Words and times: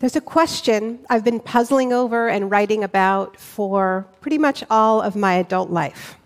There's 0.00 0.14
a 0.14 0.20
question 0.20 1.00
I've 1.10 1.24
been 1.24 1.40
puzzling 1.40 1.92
over 1.92 2.28
and 2.28 2.52
writing 2.52 2.84
about 2.84 3.36
for 3.36 4.06
pretty 4.20 4.38
much 4.38 4.62
all 4.70 5.02
of 5.02 5.16
my 5.16 5.34
adult 5.34 5.70
life. 5.70 6.16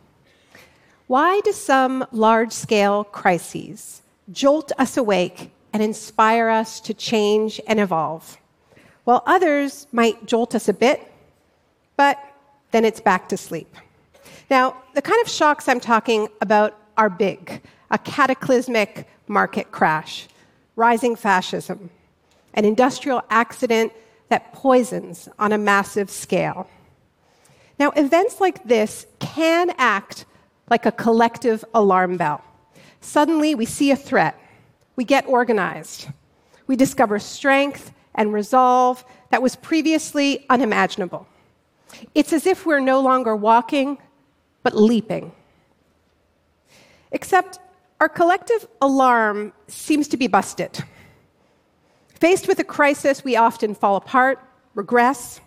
Why 1.07 1.41
do 1.41 1.53
some 1.53 2.05
large 2.13 2.53
scale 2.53 3.05
crises 3.05 4.03
jolt 4.31 4.73
us 4.79 4.99
awake 4.99 5.51
and 5.73 5.83
inspire 5.83 6.51
us 6.51 6.81
to 6.81 6.93
change 6.93 7.63
and 7.67 7.81
evolve, 7.81 8.37
while 9.05 9.23
others 9.25 9.87
might 9.91 10.27
jolt 10.27 10.55
us 10.55 10.69
a 10.69 10.75
bit, 10.75 11.11
but 11.97 12.19
then 12.73 12.85
it's 12.85 13.01
back 13.01 13.27
to 13.31 13.39
sleep? 13.39 13.75
Now, 14.51 14.77
the 14.93 15.01
kind 15.01 15.21
of 15.23 15.31
shocks 15.31 15.67
I'm 15.67 15.81
talking 15.81 16.29
about 16.43 16.77
are 16.99 17.09
big 17.09 17.63
a 17.91 17.97
cataclysmic 17.97 19.09
market 19.29 19.71
crash, 19.71 20.29
rising 20.77 21.17
fascism 21.17 21.89
an 22.55 22.65
industrial 22.65 23.23
accident 23.31 23.93
that 24.29 24.53
poisons 24.53 25.29
on 25.39 25.53
a 25.53 25.59
massive 25.59 26.11
scale. 26.11 26.69
Now, 27.79 27.91
events 27.91 28.41
like 28.41 28.63
this 28.65 29.07
can 29.19 29.73
act 29.79 30.25
like 30.71 30.87
a 30.87 30.93
collective 30.93 31.65
alarm 31.75 32.17
bell. 32.17 32.43
Suddenly, 33.01 33.55
we 33.55 33.65
see 33.65 33.91
a 33.91 33.97
threat, 33.97 34.39
we 34.97 35.05
get 35.05 35.27
organized, 35.27 36.09
we 36.67 36.77
discover 36.77 37.19
strength 37.19 37.93
and 38.15 38.33
resolve 38.33 39.05
that 39.31 39.43
was 39.43 39.57
previously 39.57 40.47
unimaginable. 40.49 41.27
It's 42.15 42.33
as 42.33 42.47
if 42.47 42.65
we're 42.65 42.81
no 42.81 43.01
longer 43.01 43.35
walking, 43.35 43.99
but 44.63 44.77
leaping. 44.77 45.33
Except 47.11 47.59
our 48.01 48.09
collective 48.09 48.67
alarm 48.81 49.53
seems 49.69 50.09
to 50.09 50.17
be 50.17 50.27
busted. 50.27 50.83
Faced 52.23 52.47
with 52.47 52.61
a 52.61 52.65
crisis, 52.65 53.25
we 53.25 53.35
often 53.35 53.75
fall 53.75 53.97
apart, 53.97 54.39
regress, 54.77 55.41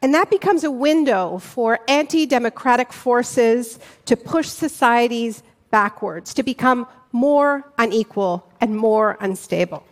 and 0.00 0.14
that 0.14 0.30
becomes 0.30 0.62
a 0.62 0.70
window 0.70 1.38
for 1.38 1.80
anti 1.88 2.26
democratic 2.26 2.92
forces 2.92 3.80
to 4.04 4.16
push 4.16 4.46
societies 4.46 5.42
backwards, 5.72 6.32
to 6.34 6.44
become 6.44 6.86
more 7.10 7.64
unequal 7.76 8.48
and 8.60 8.76
more 8.76 9.18
unstable. 9.18 9.82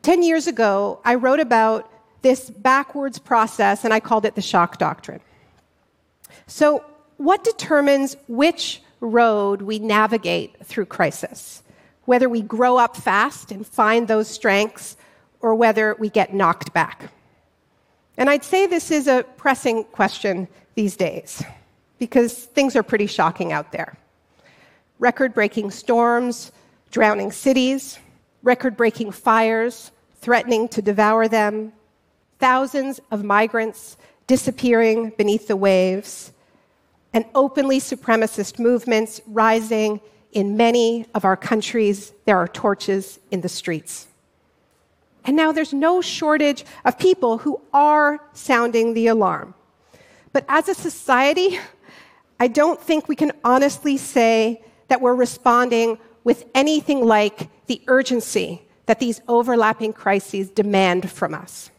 Ten 0.00 0.22
years 0.22 0.46
ago, 0.46 0.98
I 1.04 1.16
wrote 1.16 1.40
about 1.40 1.92
this 2.22 2.48
backwards 2.48 3.18
process 3.18 3.84
and 3.84 3.92
I 3.92 4.00
called 4.00 4.24
it 4.24 4.34
the 4.34 4.40
shock 4.40 4.78
doctrine. 4.78 5.20
So, 6.46 6.82
what 7.18 7.44
determines 7.44 8.16
which 8.28 8.80
road 9.00 9.60
we 9.60 9.78
navigate 9.78 10.64
through 10.64 10.86
crisis? 10.86 11.62
Whether 12.06 12.30
we 12.30 12.40
grow 12.40 12.78
up 12.78 12.96
fast 12.96 13.52
and 13.52 13.66
find 13.66 14.08
those 14.08 14.26
strengths, 14.26 14.96
or 15.42 15.54
whether 15.54 15.94
we 15.98 16.08
get 16.08 16.32
knocked 16.32 16.72
back. 16.72 17.10
And 18.16 18.30
I'd 18.30 18.44
say 18.44 18.66
this 18.66 18.90
is 18.90 19.06
a 19.06 19.24
pressing 19.36 19.84
question 19.84 20.48
these 20.74 20.96
days 20.96 21.42
because 21.98 22.44
things 22.44 22.74
are 22.76 22.82
pretty 22.82 23.06
shocking 23.06 23.52
out 23.52 23.72
there. 23.72 23.96
Record 24.98 25.34
breaking 25.34 25.70
storms, 25.70 26.52
drowning 26.90 27.32
cities, 27.32 27.98
record 28.42 28.76
breaking 28.76 29.12
fires 29.12 29.90
threatening 30.22 30.68
to 30.68 30.80
devour 30.80 31.28
them, 31.28 31.72
thousands 32.38 33.00
of 33.10 33.24
migrants 33.24 33.96
disappearing 34.28 35.12
beneath 35.18 35.48
the 35.48 35.56
waves, 35.56 36.32
and 37.12 37.24
openly 37.34 37.78
supremacist 37.78 38.58
movements 38.58 39.20
rising 39.26 40.00
in 40.30 40.56
many 40.56 41.04
of 41.14 41.24
our 41.24 41.36
countries. 41.36 42.12
There 42.24 42.38
are 42.38 42.48
torches 42.48 43.18
in 43.30 43.42
the 43.42 43.48
streets. 43.48 44.06
And 45.24 45.36
now 45.36 45.52
there's 45.52 45.72
no 45.72 46.00
shortage 46.00 46.64
of 46.84 46.98
people 46.98 47.38
who 47.38 47.60
are 47.72 48.20
sounding 48.32 48.94
the 48.94 49.06
alarm. 49.06 49.54
But 50.32 50.44
as 50.48 50.68
a 50.68 50.74
society, 50.74 51.58
I 52.40 52.48
don't 52.48 52.80
think 52.80 53.08
we 53.08 53.16
can 53.16 53.32
honestly 53.44 53.96
say 53.96 54.62
that 54.88 55.00
we're 55.00 55.14
responding 55.14 55.98
with 56.24 56.44
anything 56.54 57.04
like 57.04 57.48
the 57.66 57.82
urgency 57.86 58.62
that 58.86 58.98
these 58.98 59.20
overlapping 59.28 59.92
crises 59.92 60.50
demand 60.50 61.10
from 61.10 61.34
us. 61.34 61.70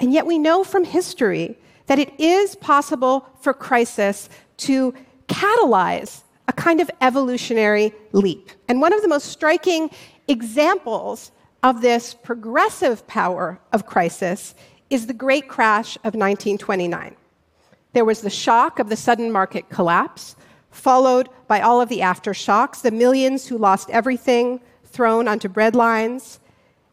And 0.00 0.12
yet 0.12 0.26
we 0.26 0.38
know 0.38 0.64
from 0.64 0.84
history 0.84 1.56
that 1.86 1.98
it 1.98 2.18
is 2.18 2.56
possible 2.56 3.28
for 3.40 3.54
crisis 3.54 4.28
to 4.58 4.92
catalyze 5.28 6.22
a 6.48 6.52
kind 6.52 6.80
of 6.80 6.90
evolutionary 7.00 7.92
leap. 8.12 8.50
And 8.68 8.80
one 8.80 8.92
of 8.92 9.02
the 9.02 9.08
most 9.08 9.26
striking 9.26 9.90
examples 10.28 11.30
of 11.62 11.82
this 11.82 12.14
progressive 12.14 13.06
power 13.06 13.58
of 13.72 13.86
crisis 13.86 14.54
is 14.90 15.06
the 15.06 15.14
great 15.14 15.48
crash 15.48 15.96
of 15.96 16.14
1929. 16.14 17.16
There 17.92 18.04
was 18.04 18.20
the 18.20 18.30
shock 18.30 18.78
of 18.78 18.88
the 18.88 18.96
sudden 18.96 19.32
market 19.32 19.68
collapse, 19.68 20.36
followed 20.70 21.28
by 21.48 21.60
all 21.60 21.80
of 21.80 21.88
the 21.88 22.00
aftershocks, 22.00 22.82
the 22.82 22.90
millions 22.90 23.46
who 23.46 23.58
lost 23.58 23.90
everything 23.90 24.60
thrown 24.84 25.28
onto 25.28 25.48
breadlines. 25.48 26.38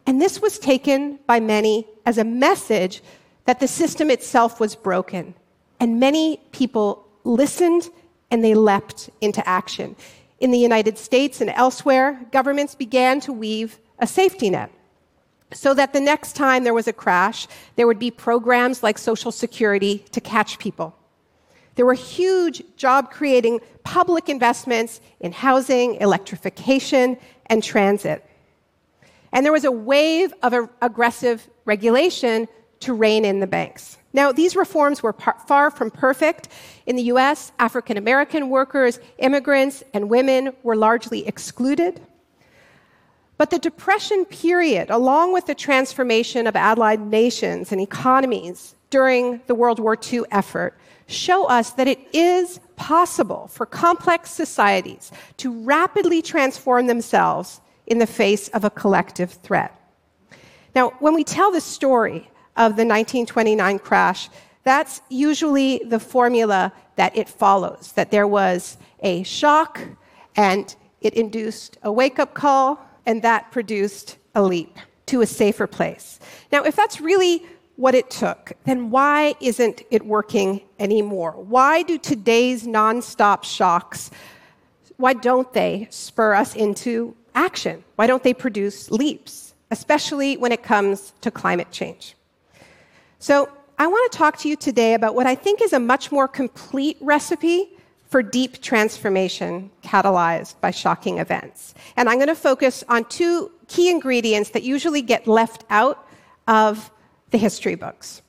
And 0.06 0.22
this 0.22 0.42
was 0.42 0.58
taken 0.58 1.20
by 1.28 1.40
many 1.40 1.88
as 2.06 2.18
a 2.18 2.24
message 2.24 3.04
that 3.46 3.60
the 3.60 3.68
system 3.68 4.10
itself 4.10 4.60
was 4.60 4.76
broken. 4.76 5.36
And 5.80 6.00
many 6.00 6.38
people 6.52 7.06
listened 7.24 7.90
and 8.32 8.44
they 8.44 8.54
leapt 8.54 9.10
into 9.22 9.48
action. 9.48 9.96
In 10.40 10.52
the 10.52 10.58
United 10.58 10.98
States 10.98 11.42
and 11.42 11.50
elsewhere, 11.52 12.20
governments 12.32 12.76
began 12.76 13.20
to 13.22 13.32
weave 13.34 13.80
a 14.04 14.08
safety 14.08 14.50
net 14.50 14.70
so 15.54 15.74
that 15.74 15.94
the 15.94 16.00
next 16.00 16.34
time 16.36 16.66
there 16.66 16.74
was 16.74 16.88
a 16.88 16.94
crash, 16.94 17.48
there 17.78 17.88
would 17.88 18.00
be 18.00 18.12
programs 18.12 18.84
like 18.84 18.98
Social 18.98 19.32
Security 19.32 20.00
to 20.12 20.20
catch 20.20 20.60
people. 20.60 20.94
There 21.76 21.86
were 21.86 21.94
huge 21.94 22.62
job 22.76 23.12
creating 23.12 23.62
public 23.84 24.28
investments 24.28 25.00
in 25.22 25.32
housing, 25.32 25.96
electrification, 25.96 27.18
and 27.46 27.64
transit. 27.64 28.30
And 29.32 29.46
there 29.46 29.54
was 29.54 29.64
a 29.64 29.72
wave 29.72 30.34
of 30.44 30.70
aggressive 30.82 31.50
regulation 31.66 32.48
to 32.82 32.94
rein 32.94 33.24
in 33.24 33.40
the 33.40 33.48
banks. 33.48 33.98
Now, 34.12 34.34
these 34.34 34.56
reforms 34.56 35.02
were 35.02 35.14
par- 35.14 35.38
far 35.48 35.72
from 35.72 35.90
perfect. 35.90 36.50
In 36.86 36.98
the 36.98 37.04
US, 37.04 37.54
African 37.58 37.98
American 37.98 38.50
workers, 38.50 39.00
immigrants, 39.18 39.82
and 39.94 40.10
women 40.10 40.54
were 40.62 40.76
largely 40.76 41.26
excluded. 41.26 42.02
But 43.44 43.50
the 43.50 43.60
Depression 43.60 44.24
period, 44.24 44.90
along 44.90 45.34
with 45.34 45.48
the 45.48 45.54
transformation 45.54 46.48
of 46.48 46.56
allied 46.56 47.02
nations 47.02 47.74
and 47.74 47.82
economies 47.82 48.74
during 48.90 49.42
the 49.48 49.54
World 49.54 49.80
War 49.80 49.98
II 50.02 50.22
effort, 50.32 50.80
show 51.08 51.48
us 51.48 51.72
that 51.72 51.90
it 51.90 52.00
is 52.14 52.62
possible 52.78 53.50
for 53.50 53.66
complex 53.66 54.32
societies 54.32 55.12
to 55.36 55.52
rapidly 55.66 56.22
transform 56.22 56.88
themselves 56.88 57.60
in 57.86 58.00
the 58.00 58.08
face 58.08 58.48
of 58.48 58.64
a 58.64 58.70
collective 58.70 59.34
threat. 59.34 59.78
Now, 60.74 60.92
when 61.02 61.14
we 61.14 61.26
tell 61.26 61.52
the 61.52 61.60
story 61.60 62.32
of 62.56 62.78
the 62.78 62.86
1929 62.86 63.80
crash, 63.80 64.30
that's 64.64 65.02
usually 65.10 65.80
the 65.80 66.00
formula 66.00 66.72
that 66.96 67.18
it 67.18 67.28
follows 67.28 67.92
that 67.98 68.10
there 68.10 68.26
was 68.26 68.78
a 69.02 69.22
shock 69.24 69.82
and 70.38 70.74
it 71.02 71.14
induced 71.16 71.78
a 71.84 71.92
wake 71.92 72.20
up 72.20 72.34
call 72.34 72.80
and 73.06 73.22
that 73.22 73.52
produced 73.52 74.18
a 74.36 74.42
leap 74.42 74.78
to 75.08 75.22
a 75.22 75.26
safer 75.26 75.68
place. 75.68 76.20
Now, 76.52 76.64
if 76.64 76.76
that's 76.76 77.02
really 77.02 77.46
what 77.76 77.96
it 77.96 78.10
took, 78.10 78.54
then 78.66 78.90
why 78.90 79.36
isn't 79.42 79.82
it 79.90 80.06
working 80.06 80.62
anymore? 80.80 81.32
Why 81.32 81.82
do 81.82 81.98
today's 81.98 82.66
nonstop 82.66 83.44
shocks, 83.44 84.12
why 84.98 85.14
don't 85.14 85.52
they 85.54 85.88
spur 85.90 86.34
us 86.34 86.56
into 86.56 87.16
action? 87.36 87.84
Why 87.96 88.08
don't 88.08 88.24
they 88.24 88.34
produce 88.34 88.92
leaps, 88.92 89.56
especially 89.72 90.38
when 90.38 90.52
it 90.52 90.62
comes 90.64 91.14
to 91.22 91.32
climate 91.32 91.72
change? 91.72 92.16
So, 93.20 93.50
I 93.80 93.88
want 93.88 94.12
to 94.12 94.18
talk 94.18 94.38
to 94.38 94.48
you 94.48 94.56
today 94.56 94.94
about 94.94 95.16
what 95.16 95.26
I 95.26 95.34
think 95.34 95.60
is 95.62 95.74
a 95.74 95.80
much 95.80 96.12
more 96.12 96.28
complete 96.28 96.96
recipe 97.02 97.76
for 98.14 98.22
deep 98.22 98.62
transformation 98.62 99.72
catalyzed 99.82 100.54
by 100.62 100.70
shocking 100.70 101.18
events. 101.18 101.74
And 101.98 102.08
I'm 102.08 102.18
going 102.18 102.28
to 102.28 102.36
focus 102.36 102.84
on 102.88 103.06
two 103.06 103.50
key 103.68 103.90
ingredients 103.90 104.52
that 104.52 104.62
usually 104.62 105.02
get 105.02 105.26
left 105.26 105.64
out 105.72 106.08
of 106.48 106.92
the 107.32 107.40
history 107.40 107.74
books. 107.74 108.22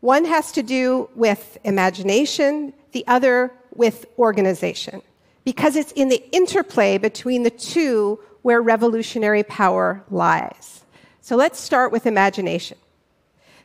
One 0.00 0.24
has 0.24 0.50
to 0.50 0.64
do 0.64 1.08
with 1.14 1.58
imagination, 1.62 2.72
the 2.90 3.04
other 3.06 3.52
with 3.72 4.04
organization, 4.18 5.00
because 5.44 5.76
it's 5.76 5.92
in 5.92 6.08
the 6.08 6.20
interplay 6.32 6.98
between 6.98 7.44
the 7.44 7.50
two 7.50 8.18
where 8.42 8.60
revolutionary 8.60 9.44
power 9.44 10.02
lies. 10.10 10.84
So 11.20 11.36
let's 11.36 11.60
start 11.60 11.92
with 11.92 12.04
imagination. 12.04 12.76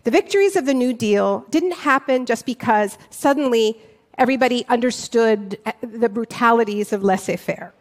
The 0.04 0.12
victories 0.12 0.56
of 0.56 0.68
the 0.68 0.76
New 0.76 0.94
Deal 0.94 1.44
didn't 1.50 1.74
happen 1.74 2.28
just 2.28 2.46
because 2.46 3.00
suddenly 3.10 3.80
everybody 4.18 4.66
understood 4.68 5.58
uh, 5.66 5.72
the 5.82 6.10
brutalities 6.10 6.94
of 6.94 7.04
laissez 7.04 7.38
faire. 7.38 7.74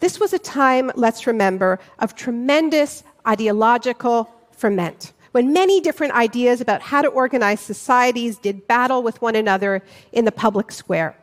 This 0.00 0.18
was 0.18 0.32
a 0.32 0.38
time, 0.38 0.90
let's 0.96 1.26
remember, 1.26 1.78
of 1.98 2.14
tremendous 2.14 3.04
ideological 3.26 4.28
ferment, 4.50 5.12
when 5.30 5.52
many 5.52 5.80
different 5.80 6.12
ideas 6.12 6.60
about 6.60 6.82
how 6.82 7.02
to 7.02 7.08
organize 7.08 7.60
societies 7.60 8.38
did 8.38 8.66
battle 8.66 9.02
with 9.02 9.22
one 9.22 9.36
another 9.36 9.82
in 10.12 10.24
the 10.24 10.32
public 10.32 10.70
square. 10.72 11.16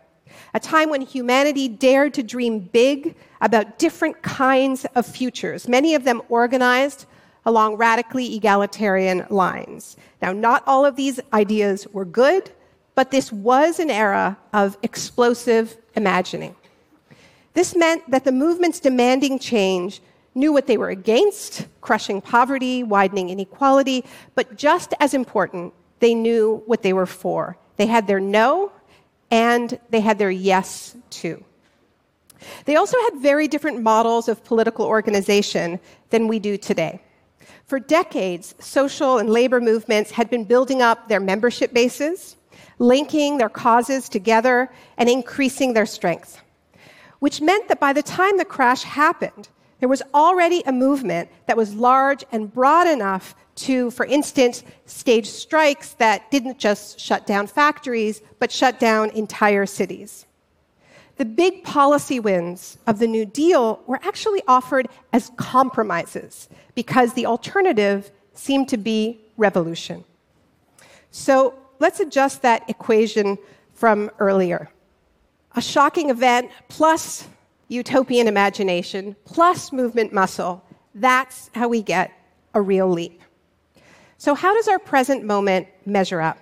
A 0.54 0.60
time 0.60 0.90
when 0.90 1.02
humanity 1.02 1.68
dared 1.68 2.14
to 2.16 2.24
dream 2.24 2.60
big 2.60 3.16
about 3.42 3.78
different 3.78 4.22
kinds 4.22 4.86
of 4.96 5.06
futures, 5.06 5.68
many 5.68 5.94
of 5.94 6.06
them 6.06 6.22
organized 6.30 7.06
along 7.46 7.76
radically 7.76 8.36
egalitarian 8.36 9.26
lines. 9.30 9.96
Now, 10.22 10.34
not 10.34 10.64
all 10.66 10.86
of 10.86 10.96
these 10.96 11.20
ideas 11.34 11.88
were 11.94 12.06
good, 12.06 12.52
but 13.00 13.12
this 13.12 13.32
was 13.32 13.80
an 13.80 13.90
era 13.90 14.38
of 14.52 14.78
explosive 14.84 15.78
imagining. 15.96 16.54
This 17.54 17.74
meant 17.74 18.04
that 18.12 18.26
the 18.26 18.34
movements 18.34 18.82
demanding 18.82 19.40
change 19.40 20.02
knew 20.36 20.52
what 20.52 20.68
they 20.68 20.76
were 20.76 20.90
against 20.90 21.66
crushing 21.80 22.20
poverty, 22.20 22.84
widening 22.84 23.30
inequality, 23.30 24.04
but 24.36 24.58
just 24.58 24.94
as 25.00 25.14
important, 25.14 25.74
they 26.02 26.14
knew 26.14 26.62
what 26.66 26.82
they 26.82 26.92
were 26.92 27.06
for. 27.06 27.58
They 27.78 27.86
had 27.86 28.06
their 28.06 28.20
no 28.20 28.70
and 29.32 29.80
they 29.92 30.02
had 30.02 30.20
their 30.20 30.30
yes 30.30 30.98
too. 31.10 31.42
They 32.66 32.76
also 32.76 32.98
had 33.00 33.22
very 33.22 33.48
different 33.48 33.82
models 33.82 34.28
of 34.28 34.44
political 34.44 34.84
organization 34.84 35.80
than 36.10 36.28
we 36.28 36.38
do 36.38 36.58
today. 36.58 37.00
For 37.66 37.80
decades, 37.80 38.56
social 38.60 39.20
and 39.20 39.30
labor 39.30 39.62
movements 39.62 40.12
had 40.12 40.30
been 40.30 40.44
building 40.44 40.82
up 40.82 41.08
their 41.08 41.22
membership 41.22 41.74
bases, 41.74 42.36
linking 42.78 43.38
their 43.38 43.50
causes 43.50 44.10
together, 44.10 44.70
and 44.98 45.10
increasing 45.10 45.74
their 45.74 45.86
strength. 45.86 46.42
Which 47.20 47.42
meant 47.42 47.68
that 47.68 47.80
by 47.80 47.94
the 47.94 48.04
time 48.04 48.38
the 48.38 48.46
crash 48.46 48.84
happened, 48.84 49.50
there 49.80 49.90
was 49.90 50.02
already 50.14 50.62
a 50.66 50.72
movement 50.72 51.30
that 51.48 51.58
was 51.58 51.74
large 51.74 52.24
and 52.32 52.54
broad 52.54 52.88
enough 52.88 53.36
to, 53.56 53.92
for 53.92 54.06
instance, 54.06 54.64
stage 54.86 55.28
strikes 55.28 55.94
that 55.94 56.30
didn't 56.32 56.60
just 56.60 57.00
shut 57.00 57.26
down 57.26 57.48
factories, 57.48 58.22
but 58.40 58.52
shut 58.52 58.80
down 58.80 59.10
entire 59.12 59.66
cities. 59.66 60.26
The 61.18 61.26
big 61.26 61.66
policy 61.66 62.20
wins 62.22 62.78
of 62.88 63.00
the 63.00 63.08
New 63.08 63.26
Deal 63.26 63.82
were 63.88 64.00
actually 64.04 64.42
offered 64.48 64.88
as 65.12 65.32
compromises 65.36 66.48
because 66.76 67.14
the 67.14 67.26
alternative 67.26 68.12
seemed 68.34 68.70
to 68.70 68.78
be 68.78 69.20
revolution. 69.36 70.06
So 71.12 71.56
let's 71.80 72.00
adjust 72.00 72.42
that 72.44 72.70
equation 72.70 73.38
from 73.74 74.12
earlier. 74.20 74.70
A 75.56 75.62
shocking 75.62 76.10
event 76.10 76.52
plus 76.68 77.28
utopian 77.70 78.28
imagination 78.28 79.16
plus 79.26 79.72
movement 79.72 80.14
muscle, 80.14 80.64
that's 80.96 81.50
how 81.56 81.68
we 81.68 81.82
get 81.82 82.12
a 82.54 82.62
real 82.62 82.88
leap. 82.88 83.22
So, 84.18 84.36
how 84.36 84.54
does 84.54 84.68
our 84.68 84.80
present 84.80 85.24
moment 85.24 85.68
measure 85.86 86.20
up? 86.20 86.38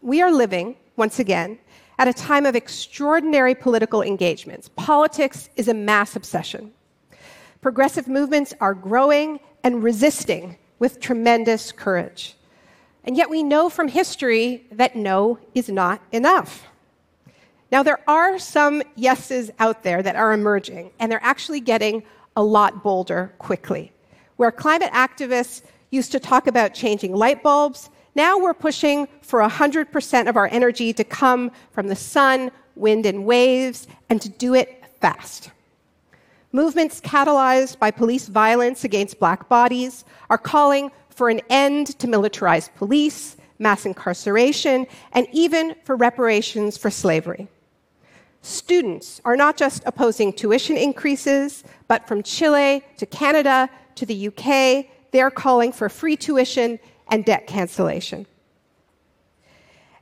We 0.00 0.22
are 0.22 0.32
living, 0.32 0.76
once 0.96 1.18
again, 1.18 1.58
at 1.98 2.08
a 2.08 2.14
time 2.14 2.46
of 2.46 2.56
extraordinary 2.56 3.54
political 3.54 4.02
engagements. 4.02 4.70
Politics 4.74 5.50
is 5.56 5.68
a 5.68 5.74
mass 5.74 6.16
obsession. 6.16 6.72
Progressive 7.60 8.08
movements 8.08 8.54
are 8.60 8.72
growing 8.72 9.38
and 9.62 9.82
resisting 9.82 10.56
with 10.78 10.98
tremendous 10.98 11.72
courage. 11.72 12.36
And 13.04 13.16
yet 13.16 13.30
we 13.30 13.42
know 13.42 13.68
from 13.68 13.88
history 13.88 14.66
that 14.72 14.96
no 14.96 15.38
is 15.54 15.68
not 15.68 16.02
enough. 16.12 16.64
Now, 17.72 17.82
there 17.82 18.00
are 18.08 18.38
some 18.38 18.82
yeses 18.96 19.50
out 19.58 19.82
there 19.84 20.02
that 20.02 20.16
are 20.16 20.32
emerging, 20.32 20.90
and 20.98 21.10
they're 21.10 21.22
actually 21.22 21.60
getting 21.60 22.02
a 22.36 22.42
lot 22.42 22.82
bolder 22.82 23.32
quickly. 23.38 23.92
Where 24.36 24.50
climate 24.50 24.90
activists 24.92 25.62
used 25.90 26.12
to 26.12 26.20
talk 26.20 26.46
about 26.46 26.74
changing 26.74 27.14
light 27.14 27.42
bulbs, 27.42 27.90
now 28.14 28.38
we're 28.38 28.54
pushing 28.54 29.06
for 29.22 29.40
100% 29.40 30.28
of 30.28 30.36
our 30.36 30.48
energy 30.48 30.92
to 30.92 31.04
come 31.04 31.52
from 31.70 31.86
the 31.86 31.96
sun, 31.96 32.50
wind, 32.74 33.06
and 33.06 33.24
waves, 33.24 33.86
and 34.08 34.20
to 34.20 34.28
do 34.28 34.54
it 34.54 34.82
fast. 35.00 35.50
Movements 36.52 37.00
catalyzed 37.00 37.78
by 37.78 37.92
police 37.92 38.26
violence 38.26 38.82
against 38.82 39.20
black 39.20 39.48
bodies 39.48 40.04
are 40.28 40.38
calling 40.38 40.90
for 41.20 41.28
an 41.28 41.42
end 41.50 41.98
to 41.98 42.08
militarized 42.08 42.74
police, 42.76 43.36
mass 43.58 43.84
incarceration, 43.84 44.86
and 45.12 45.26
even 45.32 45.74
for 45.84 45.94
reparations 45.94 46.78
for 46.78 46.90
slavery. 46.90 47.46
Students 48.40 49.20
are 49.26 49.36
not 49.36 49.58
just 49.58 49.82
opposing 49.84 50.32
tuition 50.32 50.78
increases, 50.78 51.62
but 51.88 52.08
from 52.08 52.22
Chile 52.22 52.82
to 52.96 53.04
Canada 53.04 53.68
to 53.96 54.06
the 54.06 54.28
UK, 54.28 54.86
they're 55.10 55.30
calling 55.30 55.72
for 55.72 55.90
free 55.90 56.16
tuition 56.16 56.78
and 57.08 57.22
debt 57.22 57.46
cancellation. 57.46 58.24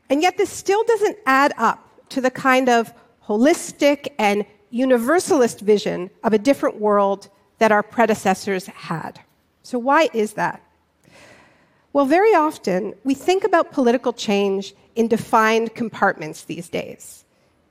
And 0.09 0.23
yet, 0.23 0.39
this 0.39 0.51
still 0.51 0.85
doesn't 0.85 1.19
add 1.27 1.53
up 1.59 2.09
to 2.11 2.21
the 2.21 2.31
kind 2.31 2.69
of 2.69 2.93
holistic 3.27 4.07
and 4.21 4.47
universalist 4.71 5.63
vision 5.63 6.11
of 6.23 6.33
a 6.33 6.39
different 6.39 6.81
world 6.81 7.29
that 7.59 7.73
our 7.73 7.83
predecessors 7.83 8.67
had. 8.67 9.19
So, 9.65 9.81
why 9.81 10.11
is 10.15 10.35
that? 10.35 10.63
Well, 11.93 12.05
very 12.05 12.35
often 12.35 12.95
we 13.05 13.15
think 13.15 13.45
about 13.45 13.73
political 13.73 14.13
change 14.13 14.75
in 14.95 15.09
defined 15.09 15.75
compartments 15.75 16.45
these 16.45 16.69
days 16.69 17.25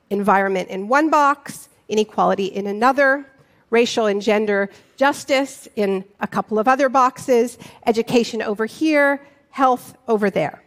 environment 0.09 0.69
in 0.69 0.87
one 0.87 1.09
box, 1.09 1.67
inequality 1.89 2.45
in 2.45 2.65
another, 2.65 3.25
racial 3.69 4.05
and 4.05 4.21
gender 4.21 4.69
justice 4.95 5.67
in 5.75 6.05
a 6.21 6.27
couple 6.27 6.57
of 6.57 6.67
other 6.67 6.87
boxes, 6.87 7.57
education 7.85 8.41
over 8.41 8.65
here, 8.65 9.21
health 9.49 9.97
over 10.07 10.29
there. 10.29 10.63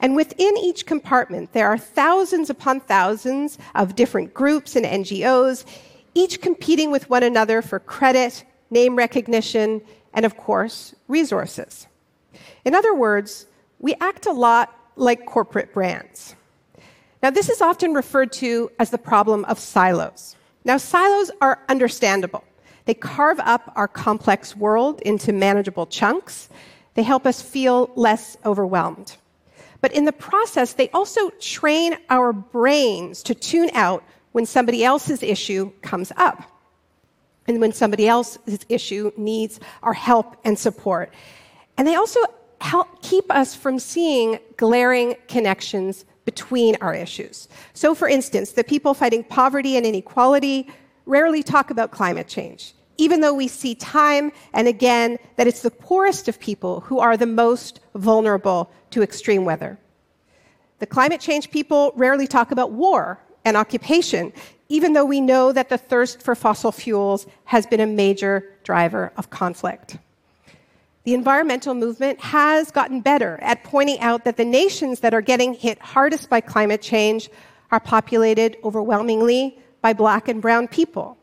And 0.00 0.16
within 0.16 0.56
each 0.56 0.86
compartment, 0.86 1.52
there 1.52 1.68
are 1.68 1.76
thousands 1.76 2.48
upon 2.48 2.80
thousands 2.80 3.58
of 3.74 3.94
different 3.94 4.32
groups 4.32 4.74
and 4.74 4.86
NGOs, 4.86 5.66
each 6.14 6.40
competing 6.40 6.90
with 6.90 7.10
one 7.10 7.22
another 7.22 7.60
for 7.60 7.78
credit, 7.78 8.44
name 8.70 8.96
recognition, 8.96 9.82
and 10.14 10.24
of 10.24 10.38
course, 10.38 10.94
resources. 11.08 11.86
In 12.64 12.74
other 12.74 12.94
words, 12.94 13.46
we 13.78 13.94
act 14.00 14.26
a 14.26 14.32
lot 14.32 14.76
like 14.96 15.26
corporate 15.26 15.72
brands. 15.72 16.34
Now, 17.22 17.30
this 17.30 17.48
is 17.48 17.60
often 17.60 17.92
referred 17.92 18.32
to 18.34 18.70
as 18.78 18.90
the 18.90 18.98
problem 18.98 19.44
of 19.46 19.58
silos. 19.58 20.36
Now, 20.64 20.76
silos 20.76 21.30
are 21.40 21.58
understandable. 21.68 22.44
They 22.86 22.94
carve 22.94 23.40
up 23.40 23.72
our 23.76 23.88
complex 23.88 24.56
world 24.56 25.00
into 25.02 25.32
manageable 25.32 25.86
chunks. 25.86 26.48
They 26.94 27.02
help 27.02 27.26
us 27.26 27.42
feel 27.42 27.90
less 27.94 28.36
overwhelmed. 28.44 29.16
But 29.80 29.92
in 29.92 30.04
the 30.04 30.12
process, 30.12 30.74
they 30.74 30.90
also 30.90 31.30
train 31.40 31.96
our 32.08 32.32
brains 32.32 33.22
to 33.24 33.34
tune 33.34 33.70
out 33.74 34.02
when 34.32 34.46
somebody 34.46 34.84
else's 34.84 35.22
issue 35.22 35.72
comes 35.82 36.12
up 36.16 36.42
and 37.46 37.60
when 37.60 37.72
somebody 37.72 38.06
else's 38.06 38.60
issue 38.68 39.10
needs 39.16 39.60
our 39.82 39.92
help 39.92 40.36
and 40.44 40.58
support. 40.58 41.12
And 41.80 41.88
they 41.88 41.94
also 41.94 42.20
help 42.60 43.00
keep 43.00 43.32
us 43.32 43.54
from 43.54 43.78
seeing 43.78 44.38
glaring 44.58 45.16
connections 45.28 46.04
between 46.26 46.76
our 46.82 46.92
issues. 46.92 47.48
So, 47.72 47.94
for 47.94 48.06
instance, 48.06 48.52
the 48.52 48.62
people 48.62 48.92
fighting 48.92 49.24
poverty 49.24 49.78
and 49.78 49.86
inequality 49.86 50.68
rarely 51.06 51.42
talk 51.42 51.70
about 51.70 51.90
climate 51.90 52.28
change, 52.28 52.74
even 52.98 53.22
though 53.22 53.32
we 53.32 53.48
see 53.48 53.74
time 53.74 54.30
and 54.52 54.68
again 54.68 55.18
that 55.36 55.46
it's 55.46 55.62
the 55.62 55.70
poorest 55.70 56.28
of 56.28 56.38
people 56.38 56.80
who 56.80 56.98
are 56.98 57.16
the 57.16 57.24
most 57.24 57.80
vulnerable 57.94 58.70
to 58.90 59.02
extreme 59.02 59.46
weather. 59.46 59.78
The 60.80 60.86
climate 60.86 61.22
change 61.22 61.50
people 61.50 61.94
rarely 61.96 62.26
talk 62.26 62.50
about 62.50 62.72
war 62.72 63.24
and 63.46 63.56
occupation, 63.56 64.34
even 64.68 64.92
though 64.92 65.06
we 65.06 65.22
know 65.22 65.50
that 65.50 65.70
the 65.70 65.78
thirst 65.78 66.20
for 66.20 66.34
fossil 66.34 66.72
fuels 66.72 67.26
has 67.44 67.64
been 67.64 67.80
a 67.80 67.86
major 67.86 68.58
driver 68.64 69.14
of 69.16 69.30
conflict. 69.30 69.96
The 71.10 71.14
environmental 71.14 71.74
movement 71.74 72.20
has 72.20 72.70
gotten 72.70 73.00
better 73.00 73.36
at 73.42 73.64
pointing 73.64 73.98
out 73.98 74.22
that 74.22 74.36
the 74.36 74.44
nations 74.44 75.00
that 75.00 75.12
are 75.12 75.20
getting 75.20 75.54
hit 75.54 75.76
hardest 75.80 76.30
by 76.30 76.40
climate 76.40 76.80
change 76.80 77.30
are 77.72 77.80
populated 77.80 78.58
overwhelmingly 78.62 79.58
by 79.82 79.92
black 79.92 80.28
and 80.28 80.40
brown 80.40 80.68
people. 80.68 81.18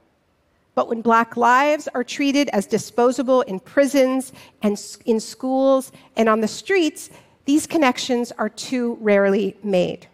But 0.76 0.90
when 0.90 1.02
black 1.02 1.38
lives 1.38 1.88
are 1.96 2.04
treated 2.04 2.50
as 2.50 2.66
disposable 2.66 3.44
in 3.44 3.62
prisons 3.62 4.34
and 4.62 4.78
in 5.06 5.22
schools 5.22 5.94
and 6.18 6.28
on 6.28 6.42
the 6.42 6.50
streets, 6.50 7.10
these 7.46 7.66
connections 7.66 8.34
are 8.34 8.50
too 8.50 8.98
rarely 9.00 9.56
made. 9.64 10.06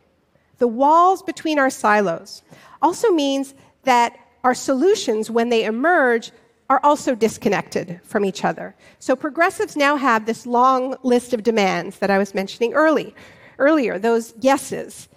The 0.60 0.68
walls 0.68 1.24
between 1.24 1.58
our 1.58 1.72
silos 1.72 2.44
also 2.80 3.10
means 3.10 3.56
that 3.86 4.20
our 4.44 4.54
solutions, 4.54 5.32
when 5.32 5.50
they 5.50 5.66
emerge, 5.66 6.32
are 6.74 6.80
also 6.84 7.14
disconnected 7.14 8.02
from 8.04 8.26
each 8.26 8.44
other. 8.44 8.74
So 8.98 9.16
progressives 9.16 9.76
now 9.76 9.96
have 9.96 10.26
this 10.26 10.48
long 10.48 10.96
list 11.04 11.32
of 11.32 11.44
demands 11.44 12.00
that 12.00 12.10
I 12.10 12.18
was 12.18 12.34
mentioning 12.34 12.74
early, 12.74 13.14
earlier, 13.60 14.00
those 14.00 14.34
yeses. 14.42 15.08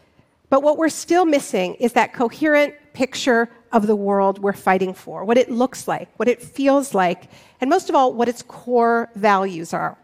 But 0.50 0.62
what 0.62 0.76
we're 0.76 0.90
still 0.90 1.24
missing 1.24 1.74
is 1.76 1.94
that 1.94 2.12
coherent 2.12 2.74
picture 2.92 3.48
of 3.72 3.86
the 3.86 3.96
world 3.96 4.38
we're 4.38 4.52
fighting 4.52 4.92
for, 4.92 5.24
what 5.24 5.38
it 5.38 5.50
looks 5.50 5.88
like, 5.88 6.10
what 6.18 6.28
it 6.28 6.42
feels 6.42 6.92
like, 6.92 7.30
and 7.62 7.70
most 7.70 7.88
of 7.88 7.94
all, 7.96 8.12
what 8.12 8.28
its 8.28 8.42
core 8.42 9.08
values 9.14 9.72
are. 9.72 9.96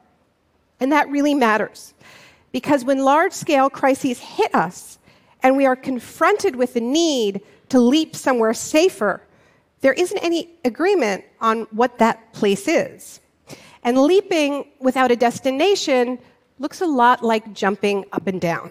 And 0.81 0.91
that 0.91 1.11
really 1.11 1.35
matters. 1.35 1.93
Because 2.51 2.83
when 2.83 3.05
large 3.05 3.35
scale 3.35 3.69
crises 3.69 4.19
hit 4.19 4.55
us 4.55 4.99
and 5.43 5.59
we 5.59 5.67
are 5.67 5.77
confronted 5.77 6.57
with 6.57 6.73
the 6.73 6.81
need 6.81 7.43
to 7.69 7.79
leap 7.79 8.17
somewhere 8.17 8.55
safer, 8.55 9.21
there 9.83 9.93
isn't 9.93 10.19
any 10.19 10.49
agreement 10.65 11.25
on 11.41 11.63
what 11.71 11.99
that 11.99 12.33
place 12.33 12.67
is. 12.67 13.21
And 13.83 13.99
leaping 13.99 14.67
without 14.81 15.11
a 15.11 15.17
destination 15.17 16.19
looks 16.59 16.81
a 16.81 16.87
lot 16.87 17.23
like 17.23 17.53
jumping 17.53 18.07
up 18.13 18.27
and 18.27 18.41
down. 18.41 18.71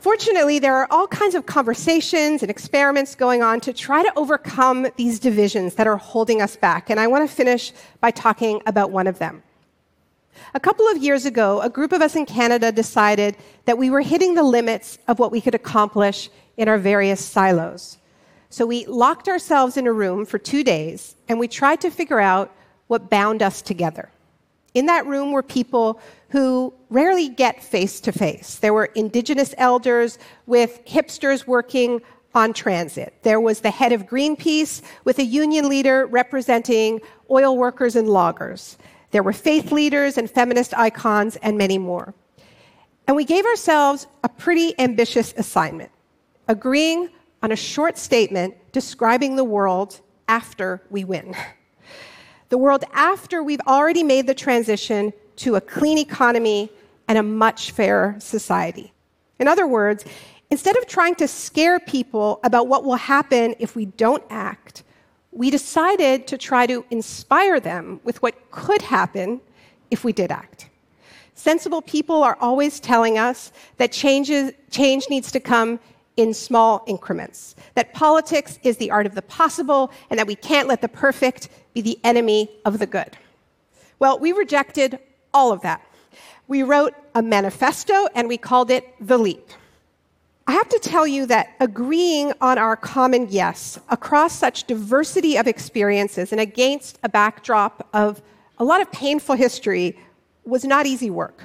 Fortunately, 0.00 0.58
there 0.58 0.76
are 0.76 0.88
all 0.90 1.06
kinds 1.06 1.34
of 1.34 1.46
conversations 1.46 2.42
and 2.42 2.50
experiments 2.50 3.14
going 3.14 3.42
on 3.42 3.60
to 3.60 3.72
try 3.72 4.02
to 4.02 4.12
overcome 4.16 4.88
these 4.96 5.18
divisions 5.18 5.76
that 5.76 5.86
are 5.86 5.96
holding 5.96 6.42
us 6.42 6.56
back. 6.56 6.90
And 6.90 7.00
I 7.00 7.06
want 7.06 7.28
to 7.28 7.34
finish 7.34 7.72
by 8.00 8.10
talking 8.10 8.60
about 8.66 8.90
one 8.90 9.06
of 9.06 9.18
them. 9.18 9.42
A 10.54 10.60
couple 10.60 10.86
of 10.88 10.98
years 10.98 11.24
ago, 11.24 11.60
a 11.62 11.70
group 11.70 11.92
of 11.92 12.02
us 12.02 12.16
in 12.16 12.26
Canada 12.26 12.72
decided 12.72 13.36
that 13.64 13.78
we 13.78 13.90
were 13.90 14.00
hitting 14.00 14.34
the 14.34 14.42
limits 14.42 14.98
of 15.08 15.18
what 15.18 15.30
we 15.30 15.40
could 15.40 15.54
accomplish 15.54 16.28
in 16.56 16.68
our 16.68 16.78
various 16.78 17.24
silos. 17.24 17.98
So 18.52 18.66
we 18.66 18.84
locked 18.84 19.28
ourselves 19.28 19.78
in 19.78 19.86
a 19.86 19.92
room 19.94 20.26
for 20.26 20.36
two 20.36 20.62
days 20.62 21.16
and 21.26 21.40
we 21.40 21.48
tried 21.48 21.80
to 21.80 21.90
figure 21.90 22.20
out 22.20 22.54
what 22.86 23.08
bound 23.08 23.42
us 23.42 23.62
together. 23.62 24.10
In 24.74 24.84
that 24.86 25.06
room 25.06 25.32
were 25.32 25.42
people 25.42 26.02
who 26.28 26.74
rarely 26.90 27.30
get 27.30 27.64
face 27.64 27.98
to 28.02 28.12
face. 28.12 28.56
There 28.56 28.74
were 28.74 28.90
indigenous 28.94 29.54
elders 29.56 30.18
with 30.44 30.84
hipsters 30.84 31.46
working 31.46 32.02
on 32.34 32.52
transit. 32.52 33.14
There 33.22 33.40
was 33.40 33.60
the 33.60 33.70
head 33.70 33.90
of 33.90 34.02
Greenpeace 34.02 34.82
with 35.04 35.18
a 35.18 35.24
union 35.24 35.70
leader 35.70 36.04
representing 36.04 37.00
oil 37.30 37.56
workers 37.56 37.96
and 37.96 38.06
loggers. 38.06 38.76
There 39.12 39.22
were 39.22 39.32
faith 39.32 39.72
leaders 39.72 40.18
and 40.18 40.30
feminist 40.30 40.76
icons 40.76 41.36
and 41.36 41.56
many 41.56 41.78
more. 41.78 42.12
And 43.06 43.16
we 43.16 43.24
gave 43.24 43.46
ourselves 43.46 44.06
a 44.22 44.28
pretty 44.28 44.78
ambitious 44.78 45.32
assignment, 45.38 45.90
agreeing 46.48 47.08
on 47.42 47.52
a 47.52 47.56
short 47.56 47.98
statement 47.98 48.54
describing 48.72 49.36
the 49.36 49.44
world 49.44 50.00
after 50.28 50.82
we 50.90 51.04
win. 51.04 51.34
the 52.48 52.58
world 52.58 52.84
after 52.92 53.42
we've 53.42 53.60
already 53.66 54.02
made 54.02 54.26
the 54.26 54.34
transition 54.34 55.12
to 55.36 55.56
a 55.56 55.60
clean 55.60 55.98
economy 55.98 56.70
and 57.08 57.18
a 57.18 57.22
much 57.22 57.72
fairer 57.72 58.14
society. 58.18 58.92
In 59.38 59.48
other 59.48 59.66
words, 59.66 60.04
instead 60.50 60.76
of 60.76 60.86
trying 60.86 61.14
to 61.16 61.26
scare 61.26 61.80
people 61.80 62.38
about 62.44 62.68
what 62.68 62.84
will 62.84 62.96
happen 62.96 63.54
if 63.58 63.74
we 63.74 63.86
don't 63.86 64.22
act, 64.30 64.84
we 65.32 65.50
decided 65.50 66.26
to 66.28 66.38
try 66.38 66.66
to 66.66 66.84
inspire 66.90 67.58
them 67.58 68.00
with 68.04 68.22
what 68.22 68.50
could 68.50 68.82
happen 68.82 69.40
if 69.90 70.04
we 70.04 70.12
did 70.12 70.30
act. 70.30 70.68
Sensible 71.34 71.82
people 71.82 72.22
are 72.22 72.36
always 72.40 72.78
telling 72.78 73.18
us 73.18 73.50
that 73.78 73.90
changes, 73.90 74.52
change 74.70 75.06
needs 75.10 75.32
to 75.32 75.40
come 75.40 75.80
in 76.16 76.34
small 76.34 76.84
increments, 76.86 77.54
that 77.74 77.92
politics 77.94 78.58
is 78.62 78.76
the 78.76 78.90
art 78.90 79.06
of 79.06 79.14
the 79.14 79.22
possible, 79.22 79.90
and 80.10 80.18
that 80.18 80.26
we 80.26 80.34
can't 80.34 80.68
let 80.68 80.80
the 80.80 80.88
perfect 80.88 81.48
be 81.74 81.80
the 81.80 81.98
enemy 82.04 82.50
of 82.64 82.78
the 82.78 82.86
good. 82.86 83.16
Well, 83.98 84.18
we 84.18 84.32
rejected 84.32 84.98
all 85.32 85.52
of 85.52 85.62
that. 85.62 85.80
We 86.48 86.62
wrote 86.62 86.94
a 87.14 87.22
manifesto 87.22 88.08
and 88.14 88.28
we 88.28 88.36
called 88.36 88.70
it 88.70 88.94
The 89.00 89.16
Leap. 89.16 89.48
I 90.46 90.52
have 90.52 90.68
to 90.70 90.78
tell 90.80 91.06
you 91.06 91.24
that 91.26 91.54
agreeing 91.60 92.32
on 92.40 92.58
our 92.58 92.76
common 92.76 93.28
yes 93.30 93.78
across 93.88 94.32
such 94.36 94.64
diversity 94.64 95.36
of 95.36 95.46
experiences 95.46 96.32
and 96.32 96.40
against 96.40 96.98
a 97.04 97.08
backdrop 97.08 97.88
of 97.92 98.20
a 98.58 98.64
lot 98.64 98.80
of 98.80 98.90
painful 98.90 99.36
history 99.36 99.96
was 100.44 100.64
not 100.64 100.84
easy 100.84 101.10
work. 101.10 101.44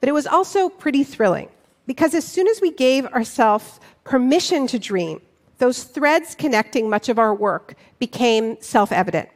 But 0.00 0.08
it 0.10 0.12
was 0.12 0.26
also 0.26 0.68
pretty 0.68 1.04
thrilling 1.04 1.48
because 1.86 2.14
as 2.14 2.24
soon 2.24 2.48
as 2.48 2.60
we 2.60 2.70
gave 2.70 3.06
ourselves 3.06 3.80
permission 4.04 4.66
to 4.68 4.78
dream, 4.78 5.20
those 5.58 5.84
threads 5.84 6.34
connecting 6.34 6.90
much 6.90 7.08
of 7.08 7.18
our 7.18 7.34
work 7.34 7.74
became 7.98 8.60
self 8.60 8.92
evident. 8.92 9.28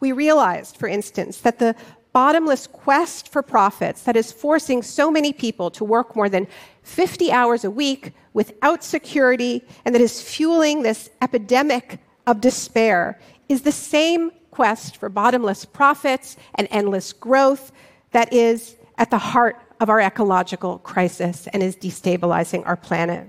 We 0.00 0.12
realized, 0.12 0.76
for 0.76 0.88
instance, 0.88 1.38
that 1.38 1.58
the 1.58 1.74
bottomless 2.12 2.66
quest 2.66 3.30
for 3.30 3.42
profits 3.42 4.02
that 4.02 4.16
is 4.16 4.32
forcing 4.32 4.82
so 4.82 5.10
many 5.10 5.32
people 5.32 5.70
to 5.70 5.84
work 5.84 6.16
more 6.16 6.28
than 6.28 6.46
50 6.82 7.30
hours 7.30 7.64
a 7.64 7.70
week 7.70 8.12
without 8.32 8.82
security 8.82 9.62
and 9.84 9.94
that 9.94 10.02
is 10.02 10.20
fueling 10.20 10.82
this 10.82 11.10
epidemic 11.22 11.98
of 12.26 12.40
despair 12.40 13.20
is 13.48 13.62
the 13.62 13.72
same 13.72 14.30
quest 14.50 14.96
for 14.96 15.08
bottomless 15.08 15.64
profits 15.64 16.36
and 16.56 16.66
endless 16.70 17.12
growth 17.12 17.70
that 18.10 18.32
is 18.32 18.76
at 18.98 19.10
the 19.10 19.18
heart 19.18 19.56
of 19.80 19.88
our 19.88 20.00
ecological 20.00 20.78
crisis 20.78 21.48
and 21.52 21.62
is 21.62 21.74
destabilizing 21.74 22.64
our 22.66 22.76
planet. 22.76 23.28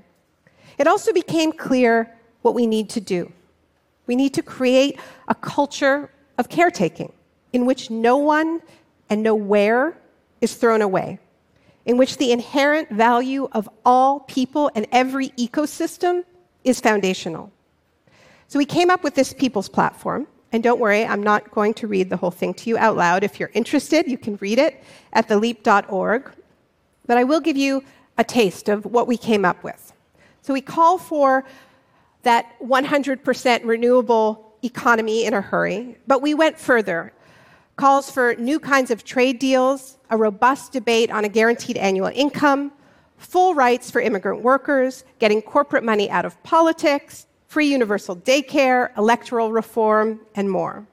It 0.78 0.88
also 0.88 1.14
became 1.14 1.52
clear 1.52 2.14
what 2.42 2.54
we 2.54 2.68
need 2.68 2.90
to 2.92 3.02
do. 3.02 3.32
We 4.06 4.16
need 4.16 4.34
to 4.34 4.44
create 4.44 5.00
a 5.28 5.36
culture 5.36 6.12
of 6.38 6.50
caretaking 6.50 7.14
in 7.54 7.66
which 7.66 7.90
no 7.90 8.18
one 8.18 8.62
and 9.10 9.24
nowhere 9.24 9.98
is 10.42 10.56
thrown 10.56 10.82
away, 10.82 11.20
in 11.86 11.98
which 11.98 12.18
the 12.18 12.32
inherent 12.32 12.90
value 12.90 13.48
of 13.52 13.70
all 13.86 14.22
people 14.22 14.72
and 14.76 14.88
every 14.92 15.30
ecosystem 15.30 16.24
is 16.64 16.80
foundational. 16.80 17.52
So 18.48 18.60
we 18.60 18.66
came 18.66 18.90
up 18.90 19.04
with 19.04 19.16
this 19.16 19.34
people's 19.34 19.70
platform. 19.70 20.28
And 20.54 20.62
don't 20.62 20.82
worry, 20.82 21.06
I'm 21.06 21.24
not 21.24 21.52
going 21.52 21.74
to 21.76 21.88
read 21.88 22.10
the 22.10 22.18
whole 22.18 22.32
thing 22.32 22.54
to 22.56 22.70
you 22.70 22.78
out 22.78 22.98
loud. 22.98 23.24
If 23.24 23.40
you're 23.40 23.52
interested, 23.54 24.12
you 24.12 24.18
can 24.18 24.36
read 24.42 24.60
it 24.60 24.84
at 25.14 25.30
theleap.org. 25.30 26.32
But 27.06 27.18
I 27.18 27.24
will 27.24 27.40
give 27.40 27.58
you 27.58 27.84
a 28.18 28.24
taste 28.24 28.70
of 28.70 28.86
what 28.86 29.08
we 29.08 29.18
came 29.18 29.46
up 29.46 29.64
with. 29.64 29.94
So 30.42 30.54
we 30.54 30.62
call 30.62 30.98
for 30.98 31.44
that 32.24 32.54
100% 32.60 33.66
renewable 33.66 34.54
economy 34.64 35.26
in 35.26 35.34
a 35.34 35.42
hurry, 35.42 35.98
but 36.08 36.22
we 36.22 36.34
went 36.34 36.58
further. 36.60 37.14
Calls 37.76 38.12
for 38.12 38.36
new 38.36 38.60
kinds 38.60 38.92
of 38.92 39.04
trade 39.04 39.40
deals, 39.40 39.98
a 40.10 40.18
robust 40.18 40.72
debate 40.72 41.10
on 41.10 41.26
a 41.26 41.30
guaranteed 41.30 41.78
annual 41.78 42.12
income, 42.14 42.72
full 43.18 43.56
rights 43.56 43.90
for 43.90 44.02
immigrant 44.02 44.42
workers, 44.42 45.04
getting 45.20 45.42
corporate 45.42 45.84
money 45.84 46.10
out 46.10 46.26
of 46.26 46.42
politics, 46.44 47.28
free 47.48 47.68
universal 47.68 48.16
daycare, 48.16 48.96
electoral 48.98 49.52
reform, 49.52 50.20
and 50.36 50.50
more. 50.50 50.86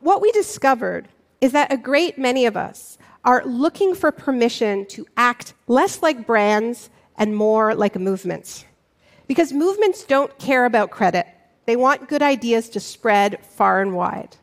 What 0.00 0.22
we 0.22 0.30
discovered 0.32 1.08
is 1.40 1.52
that 1.52 1.72
a 1.72 1.76
great 1.76 2.18
many 2.18 2.46
of 2.46 2.56
us 2.56 2.98
are 3.24 3.44
looking 3.44 3.94
for 3.94 4.10
permission 4.10 4.86
to 4.86 5.06
act 5.16 5.54
less 5.66 6.02
like 6.02 6.26
brands 6.26 6.90
and 7.16 7.36
more 7.36 7.74
like 7.74 7.96
movements. 7.96 8.64
Because 9.26 9.52
movements 9.52 10.04
don't 10.04 10.36
care 10.38 10.64
about 10.64 10.90
credit. 10.90 11.26
They 11.66 11.76
want 11.76 12.08
good 12.08 12.22
ideas 12.22 12.68
to 12.70 12.80
spread 12.80 13.44
far 13.44 13.82
and 13.82 13.94
wide. 13.94 14.36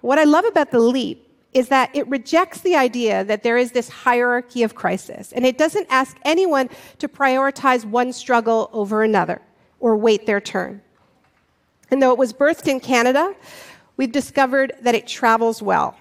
What 0.00 0.18
I 0.18 0.24
love 0.24 0.44
about 0.44 0.70
the 0.70 0.80
leap 0.80 1.24
is 1.54 1.68
that 1.68 1.94
it 1.96 2.06
rejects 2.08 2.60
the 2.60 2.76
idea 2.76 3.24
that 3.24 3.42
there 3.42 3.56
is 3.56 3.72
this 3.72 3.88
hierarchy 3.88 4.62
of 4.62 4.74
crisis, 4.74 5.32
and 5.32 5.46
it 5.46 5.56
doesn't 5.56 5.86
ask 5.88 6.16
anyone 6.24 6.68
to 6.98 7.08
prioritize 7.08 7.84
one 7.84 8.12
struggle 8.12 8.68
over 8.72 9.02
another 9.02 9.40
or 9.80 9.96
wait 9.96 10.26
their 10.26 10.40
turn. 10.40 10.82
And 11.90 12.02
though 12.02 12.12
it 12.12 12.18
was 12.18 12.32
birthed 12.34 12.68
in 12.68 12.80
Canada, 12.80 13.34
we've 13.98 14.12
discovered 14.12 14.72
that 14.80 14.94
it 14.94 15.06
travels 15.06 15.60
well. 15.60 15.94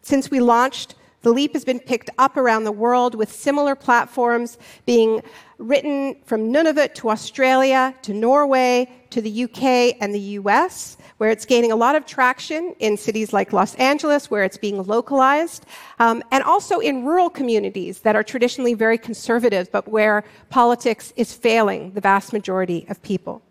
Since 0.00 0.28
we 0.28 0.40
launched, 0.40 0.96
the 1.22 1.32
Leap 1.32 1.52
has 1.52 1.64
been 1.64 1.78
picked 1.78 2.10
up 2.18 2.36
around 2.36 2.64
the 2.64 2.72
world 2.72 3.14
with 3.14 3.30
similar 3.30 3.76
platforms 3.76 4.58
being 4.86 5.22
written 5.58 6.16
from 6.24 6.52
Nunavut 6.52 6.94
to 6.94 7.10
Australia 7.10 7.94
to 8.02 8.12
Norway 8.12 8.90
to 9.10 9.20
the 9.20 9.44
UK 9.44 9.96
and 10.00 10.12
the 10.12 10.20
US, 10.40 10.96
where 11.18 11.30
it's 11.30 11.44
gaining 11.44 11.70
a 11.70 11.76
lot 11.76 11.94
of 11.94 12.06
traction 12.06 12.74
in 12.80 12.96
cities 12.96 13.32
like 13.32 13.52
Los 13.52 13.76
Angeles, 13.76 14.32
where 14.32 14.42
it's 14.42 14.56
being 14.56 14.82
localized, 14.82 15.64
um, 16.00 16.24
and 16.32 16.42
also 16.42 16.80
in 16.80 17.04
rural 17.04 17.30
communities 17.30 18.00
that 18.00 18.16
are 18.16 18.24
traditionally 18.24 18.74
very 18.74 18.98
conservative, 18.98 19.70
but 19.70 19.86
where 19.86 20.24
politics 20.50 21.12
is 21.14 21.32
failing 21.32 21.92
the 21.92 22.00
vast 22.00 22.32
majority 22.32 22.84
of 22.88 23.00
people. 23.02 23.42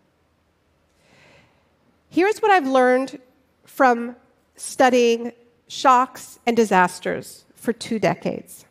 Here's 2.10 2.40
what 2.40 2.50
I've 2.50 2.66
learned 2.66 3.18
from 3.64 4.16
studying 4.56 5.32
shocks 5.68 6.38
and 6.46 6.56
disasters 6.56 7.44
for 7.54 7.72
two 7.72 7.98
decades. 7.98 8.64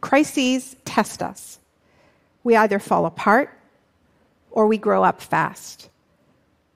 Crises 0.00 0.76
test 0.84 1.22
us. 1.22 1.58
We 2.42 2.56
either 2.56 2.78
fall 2.78 3.06
apart 3.06 3.56
or 4.50 4.66
we 4.66 4.78
grow 4.78 5.04
up 5.04 5.20
fast, 5.20 5.88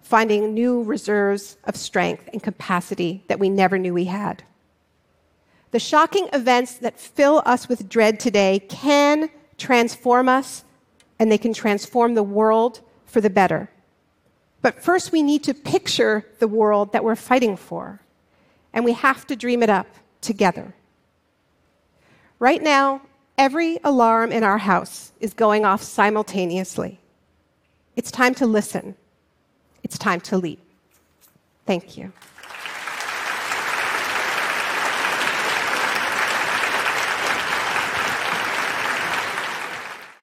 finding 0.02 0.54
new 0.54 0.82
reserves 0.82 1.56
of 1.64 1.76
strength 1.76 2.28
and 2.32 2.42
capacity 2.42 3.24
that 3.28 3.38
we 3.38 3.48
never 3.48 3.78
knew 3.78 3.94
we 3.94 4.04
had. 4.04 4.44
The 5.72 5.80
shocking 5.80 6.28
events 6.32 6.74
that 6.74 7.00
fill 7.00 7.42
us 7.44 7.68
with 7.68 7.88
dread 7.88 8.20
today 8.20 8.60
can 8.68 9.28
transform 9.58 10.28
us 10.28 10.64
and 11.18 11.32
they 11.32 11.38
can 11.38 11.52
transform 11.52 12.14
the 12.14 12.22
world 12.22 12.80
for 13.06 13.20
the 13.20 13.30
better. 13.30 13.70
But 14.64 14.82
first, 14.82 15.12
we 15.12 15.22
need 15.22 15.44
to 15.44 15.52
picture 15.52 16.24
the 16.38 16.48
world 16.48 16.94
that 16.94 17.04
we're 17.04 17.16
fighting 17.16 17.54
for, 17.54 18.00
and 18.72 18.82
we 18.82 18.94
have 18.94 19.26
to 19.26 19.36
dream 19.36 19.62
it 19.62 19.68
up 19.68 19.86
together. 20.22 20.74
Right 22.38 22.62
now, 22.62 23.02
every 23.36 23.78
alarm 23.84 24.32
in 24.32 24.42
our 24.42 24.56
house 24.56 25.12
is 25.20 25.34
going 25.34 25.66
off 25.66 25.82
simultaneously. 25.82 26.98
It's 27.94 28.10
time 28.10 28.34
to 28.36 28.46
listen. 28.46 28.94
It's 29.82 29.98
time 29.98 30.22
to 30.22 30.38
lead. 30.38 30.60
Thank 31.66 31.98
you. 31.98 32.14